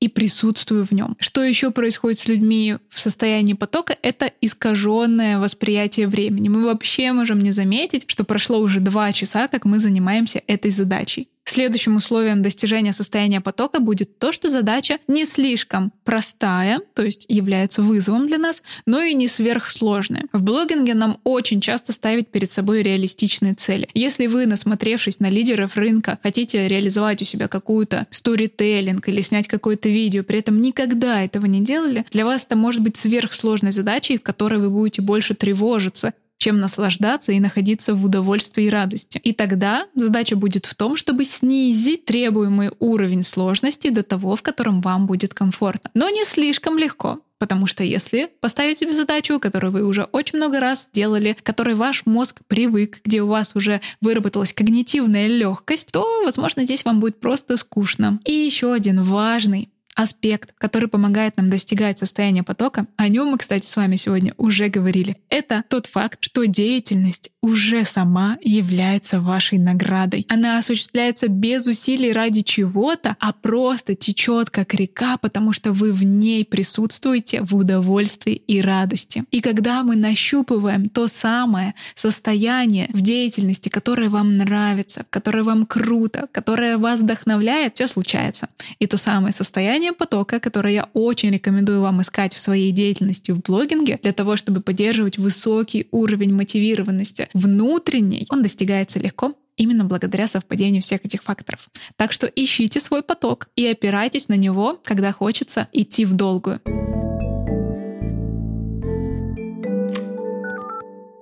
[0.04, 1.16] и присутствую в нем.
[1.18, 3.96] Что еще происходит с людьми в состоянии потока?
[4.02, 6.50] Это искаженное восприятие времени.
[6.50, 11.28] Мы вообще можем не заметить, что прошло уже два часа, как мы занимаемся этой задачей.
[11.54, 17.80] Следующим условием достижения состояния потока будет то, что задача не слишком простая, то есть является
[17.80, 20.24] вызовом для нас, но и не сверхсложная.
[20.32, 23.88] В блогинге нам очень часто ставить перед собой реалистичные цели.
[23.94, 29.88] Если вы, насмотревшись на лидеров рынка, хотите реализовать у себя какую-то сторителлинг или снять какое-то
[29.88, 34.22] видео, при этом никогда этого не делали, для вас это может быть сверхсложной задачей, в
[34.22, 36.14] которой вы будете больше тревожиться,
[36.44, 39.18] чем наслаждаться и находиться в удовольствии и радости.
[39.24, 44.82] И тогда задача будет в том, чтобы снизить требуемый уровень сложности до того, в котором
[44.82, 45.88] вам будет комфортно.
[45.94, 50.60] Но не слишком легко, Потому что если поставить себе задачу, которую вы уже очень много
[50.60, 56.22] раз делали, к которой ваш мозг привык, где у вас уже выработалась когнитивная легкость, то,
[56.24, 58.18] возможно, здесь вам будет просто скучно.
[58.24, 63.66] И еще один важный аспект, который помогает нам достигать состояния потока, о нем мы, кстати,
[63.66, 65.16] с вами сегодня уже говорили.
[65.28, 70.26] Это тот факт, что деятельность уже сама является вашей наградой.
[70.28, 76.02] Она осуществляется без усилий ради чего-то, а просто течет как река, потому что вы в
[76.04, 79.24] ней присутствуете в удовольствии и радости.
[79.30, 86.28] И когда мы нащупываем то самое состояние в деятельности, которое вам нравится, которое вам круто,
[86.32, 88.48] которое вас вдохновляет, все случается.
[88.78, 93.32] И то самое состояние Создание потока, которое я очень рекомендую вам искать в своей деятельности
[93.32, 100.26] в блогинге, для того, чтобы поддерживать высокий уровень мотивированности внутренней, он достигается легко именно благодаря
[100.26, 101.68] совпадению всех этих факторов.
[101.96, 106.62] Так что ищите свой поток и опирайтесь на него, когда хочется идти в долгую.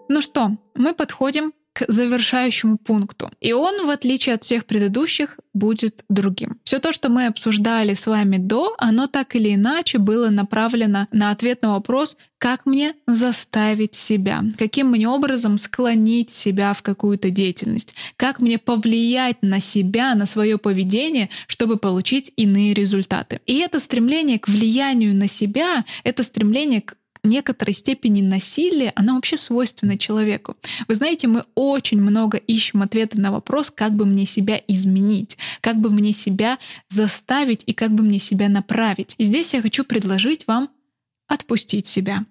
[0.08, 3.30] Ну что, мы подходим к завершающему пункту.
[3.40, 6.58] И он, в отличие от всех предыдущих, будет другим.
[6.64, 11.30] Все то, что мы обсуждали с вами до, оно так или иначе было направлено на
[11.30, 17.94] ответ на вопрос, как мне заставить себя, каким мне образом склонить себя в какую-то деятельность,
[18.16, 23.40] как мне повлиять на себя, на свое поведение, чтобы получить иные результаты.
[23.46, 29.36] И это стремление к влиянию на себя, это стремление к некоторой степени насилия, оно вообще
[29.36, 30.56] свойственно человеку.
[30.88, 35.80] Вы знаете, мы очень много ищем ответы на вопрос, как бы мне себя изменить, как
[35.80, 36.58] бы мне себя
[36.88, 39.14] заставить и как бы мне себя направить.
[39.18, 40.70] И здесь я хочу предложить вам
[41.28, 42.26] отпустить себя.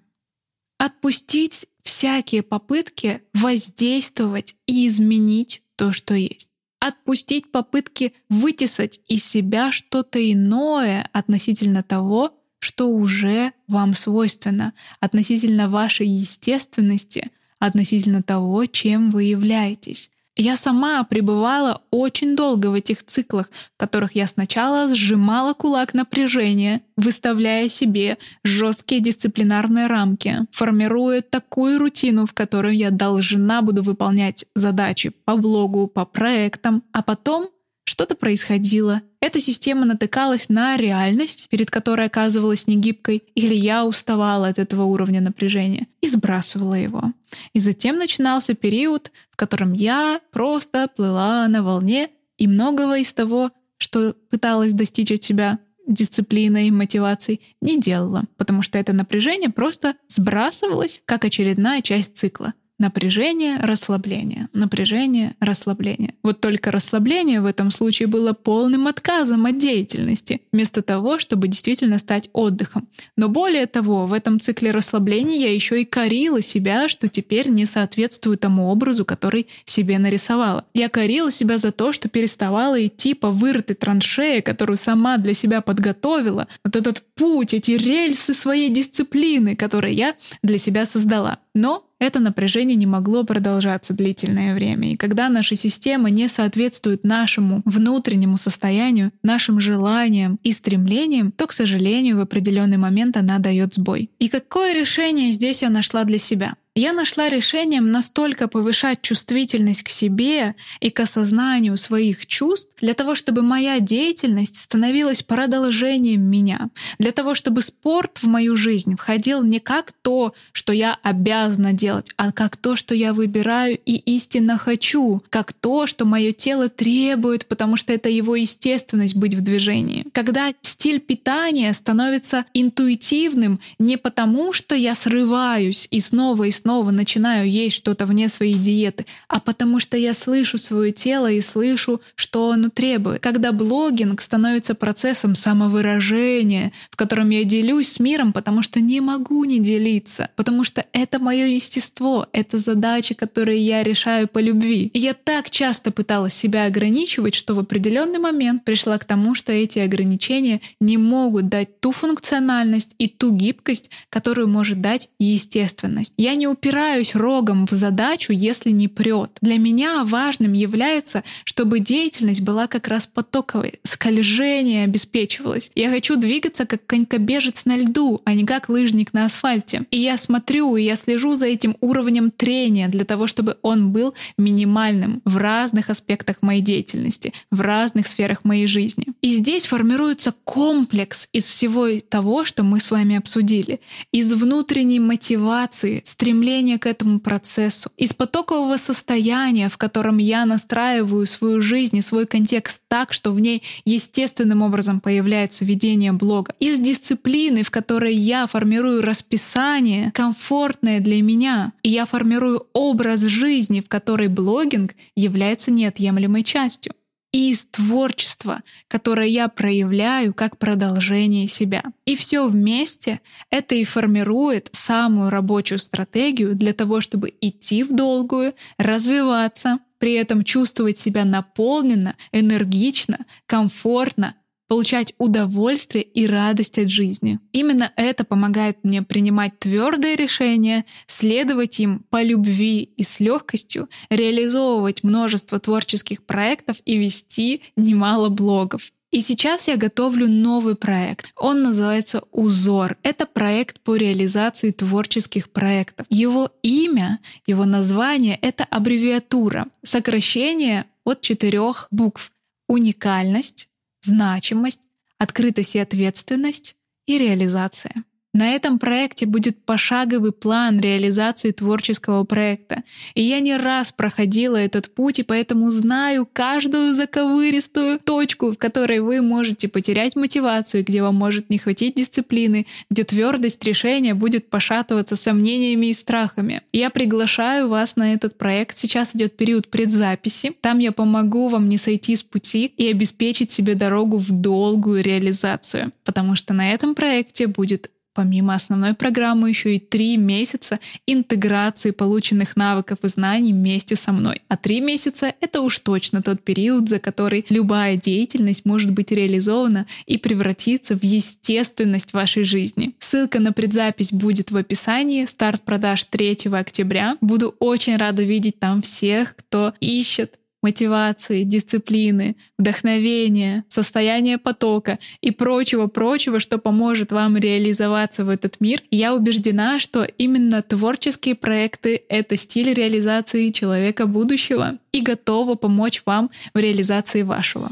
[0.78, 6.52] Отпустить всякие попытки воздействовать и изменить то, что есть
[6.82, 16.08] отпустить попытки вытесать из себя что-то иное относительно того, что уже вам свойственно, относительно вашей
[16.08, 20.12] естественности, относительно того, чем вы являетесь.
[20.38, 26.82] Я сама пребывала очень долго в этих циклах, в которых я сначала сжимала кулак напряжения,
[26.96, 35.10] выставляя себе жесткие дисциплинарные рамки, формируя такую рутину, в которой я должна буду выполнять задачи
[35.26, 37.50] по блогу, по проектам, а потом
[37.84, 39.02] что-то происходило.
[39.22, 45.22] Эта система натыкалась на реальность, перед которой оказывалась негибкой, или я уставала от этого уровня
[45.22, 47.14] напряжения и сбрасывала его.
[47.54, 53.52] И затем начинался период, в котором я просто плыла на волне, и многого из того,
[53.78, 61.00] что пыталась достичь от себя дисциплиной, мотивацией, не делала, потому что это напряжение просто сбрасывалось
[61.06, 62.54] как очередная часть цикла.
[62.82, 66.16] Напряжение, расслабление, напряжение, расслабление.
[66.24, 72.00] Вот только расслабление в этом случае было полным отказом от деятельности, вместо того, чтобы действительно
[72.00, 72.88] стать отдыхом.
[73.16, 77.66] Но более того, в этом цикле расслабления я еще и корила себя, что теперь не
[77.66, 80.66] соответствую тому образу, который себе нарисовала.
[80.74, 85.62] Я корила себя за то, что переставала идти по вырытой траншее, которую сама для себя
[85.62, 91.38] подготовила, вот этот путь, эти рельсы своей дисциплины, которые я для себя создала.
[91.54, 94.94] Но это напряжение не могло продолжаться длительное время.
[94.94, 101.54] И когда наша система не соответствует нашему внутреннему состоянию, нашим желаниям и стремлениям, то, к
[101.54, 104.10] сожалению, в определенный момент она дает сбой.
[104.18, 106.56] И какое решение здесь я нашла для себя?
[106.74, 113.14] Я нашла решением настолько повышать чувствительность к себе и к осознанию своих чувств для того,
[113.14, 119.60] чтобы моя деятельность становилась продолжением меня, для того, чтобы спорт в мою жизнь входил не
[119.60, 125.22] как то, что я обязана делать, а как то, что я выбираю и истинно хочу,
[125.30, 130.06] как то, что мое тело требует, потому что это его естественность быть в движении.
[130.14, 137.50] Когда стиль питания становится интуитивным не потому, что я срываюсь и снова и снова начинаю
[137.50, 142.52] есть что-то вне своей диеты, а потому что я слышу свое тело и слышу, что
[142.52, 143.22] оно требует.
[143.22, 149.44] Когда блогинг становится процессом самовыражения, в котором я делюсь с миром, потому что не могу
[149.46, 154.92] не делиться, потому что это мое естество, это задачи, которые я решаю по любви.
[154.94, 159.52] И я так часто пыталась себя ограничивать, что в определенный момент пришла к тому, что
[159.52, 166.14] эти ограничения не могут дать ту функциональность и ту гибкость, которую может дать естественность.
[166.18, 169.32] Я не упираюсь рогом в задачу, если не прет.
[169.42, 175.72] Для меня важным является, чтобы деятельность была как раз потоковой, скольжение обеспечивалось.
[175.76, 179.84] Я хочу двигаться как конькобежец на льду, а не как лыжник на асфальте.
[179.92, 184.14] И я смотрю, и я слежу за этим уровнем трения для того, чтобы он был
[184.38, 189.08] минимальным в разных аспектах моей деятельности, в разных сферах моей жизни.
[189.22, 193.80] И здесь формируется комплекс из всего того, что мы с вами обсудили.
[194.12, 201.28] Из внутренней мотивации, стремления стремление к этому процессу, из потокового состояния, в котором я настраиваю
[201.28, 206.80] свою жизнь и свой контекст так, что в ней естественным образом появляется ведение блога, из
[206.80, 213.88] дисциплины, в которой я формирую расписание, комфортное для меня, и я формирую образ жизни, в
[213.88, 216.94] которой блогинг является неотъемлемой частью
[217.32, 221.84] и из творчества, которое я проявляю как продолжение себя.
[222.06, 228.54] И все вместе это и формирует самую рабочую стратегию для того, чтобы идти в долгую,
[228.78, 234.36] развиваться, при этом чувствовать себя наполненно, энергично, комфортно,
[234.72, 237.40] получать удовольствие и радость от жизни.
[237.52, 245.04] Именно это помогает мне принимать твердые решения, следовать им по любви и с легкостью, реализовывать
[245.04, 248.94] множество творческих проектов и вести немало блогов.
[249.12, 251.34] И сейчас я готовлю новый проект.
[251.36, 252.96] Он называется «Узор».
[253.04, 256.08] Это проект по реализации творческих проектов.
[256.10, 262.32] Его имя, его название— это аббревиатура, сокращение от четырех букв.
[262.70, 263.68] Уникальность,
[264.02, 264.82] значимость,
[265.18, 266.76] открытость и ответственность
[267.06, 268.04] и реализация.
[268.34, 272.84] На этом проекте будет пошаговый план реализации творческого проекта.
[273.14, 279.02] И я не раз проходила этот путь, и поэтому знаю каждую заковыристую точку, в которой
[279.02, 285.18] вы можете потерять мотивацию, где вам может не хватить дисциплины, где твердость решения будет пошатываться
[285.18, 286.62] сомнениями и страхами.
[286.72, 288.78] Я приглашаю вас на этот проект.
[288.78, 290.54] Сейчас идет период предзаписи.
[290.62, 295.92] Там я помогу вам не сойти с пути и обеспечить себе дорогу в долгую реализацию.
[296.06, 302.56] Потому что на этом проекте будет помимо основной программы еще и три месяца интеграции полученных
[302.56, 304.42] навыков и знаний вместе со мной.
[304.48, 309.88] А три месяца— это уж точно тот период, за который любая деятельность может быть реализована
[310.06, 312.96] и превратиться в естественность вашей жизни.
[313.00, 315.26] Ссылка на предзапись будет в описании.
[315.26, 317.18] Старт продаж 3 октября.
[317.22, 326.40] Буду очень рада видеть там всех, кто ищет мотивации, дисциплины, вдохновения, состояния потока и прочего-прочего,
[326.40, 328.82] что поможет вам реализоваться в этот мир.
[328.92, 336.30] Я убеждена, что именно творческие проекты— это стиль реализации человека будущего и готова помочь вам
[336.54, 337.72] в реализации вашего.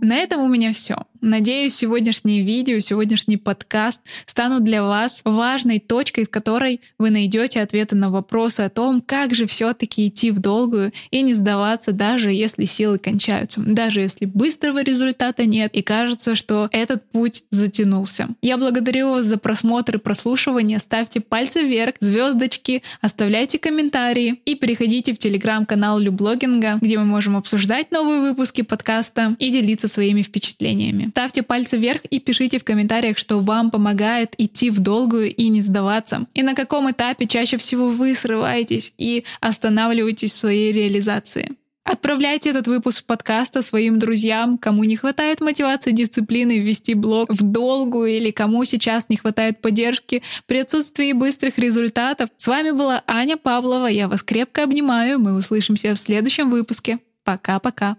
[0.00, 0.96] На этом у меня все.
[1.20, 7.96] Надеюсь, сегодняшнее видео, сегодняшний подкаст станут для вас важной точкой, в которой вы найдете ответы
[7.96, 12.66] на вопросы о том, как же все-таки идти в долгую и не сдаваться, даже если
[12.66, 18.28] силы кончаются, даже если быстрого результата нет и кажется, что этот путь затянулся.
[18.40, 20.78] Я благодарю вас за просмотр и прослушивание.
[20.78, 27.90] Ставьте пальцы вверх, звездочки, оставляйте комментарии и переходите в телеграм-канал Люблогинга, где мы можем обсуждать
[27.90, 31.07] новые выпуски подкаста и делиться своими впечатлениями.
[31.10, 35.62] Ставьте пальцы вверх и пишите в комментариях, что вам помогает идти в долгую и не
[35.62, 36.26] сдаваться.
[36.34, 41.56] И на каком этапе чаще всего вы срываетесь и останавливаетесь в своей реализации.
[41.84, 48.10] Отправляйте этот выпуск подкаста своим друзьям, кому не хватает мотивации, дисциплины ввести блог в долгую
[48.10, 52.28] или кому сейчас не хватает поддержки при отсутствии быстрых результатов.
[52.36, 53.86] С вами была Аня Павлова.
[53.86, 55.18] Я вас крепко обнимаю.
[55.18, 56.98] Мы услышимся в следующем выпуске.
[57.24, 57.96] Пока-пока.